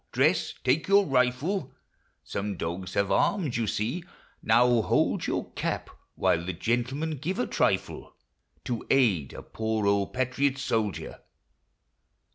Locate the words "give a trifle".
7.19-8.15